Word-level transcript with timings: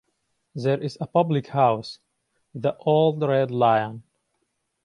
There 0.55 0.81
is 0.81 0.97
a 0.99 1.05
public 1.05 1.49
house, 1.49 1.99
"The 2.55 2.75
Old 2.77 3.21
Red 3.21 3.51
Lion". 3.51 4.01